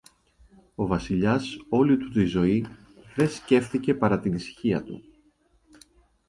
Ο 0.75 0.87
Βασιλιάς 0.87 1.57
όλη 1.69 1.97
του 1.97 2.09
τη 2.09 2.25
ζωή 2.25 2.65
δε 3.15 3.27
σκέφθηκε 3.27 3.93
παρά 3.93 4.19
την 4.19 4.33
ησυχία 4.33 4.83
του. 4.83 5.01